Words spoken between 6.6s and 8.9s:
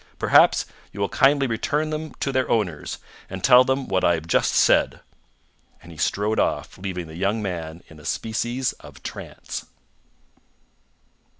leaving the young man in a species